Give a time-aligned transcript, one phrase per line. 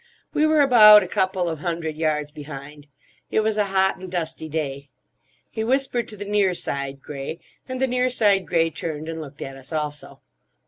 [0.33, 2.87] We were about a couple of hundred yards behind;
[3.29, 4.89] it was a hot and dusty day.
[5.51, 7.39] He whispered to the near side grey,
[7.69, 10.21] and the near side grey turned and looked at us also.